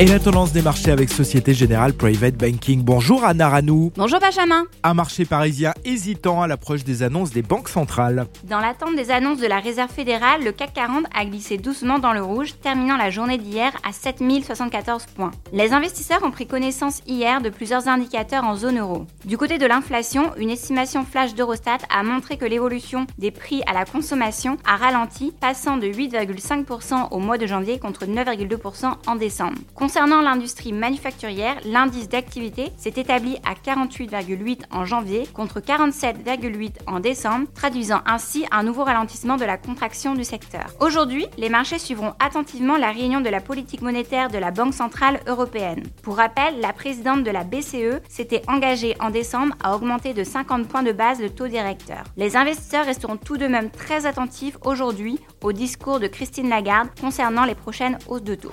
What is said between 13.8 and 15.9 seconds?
à 7074 points. Les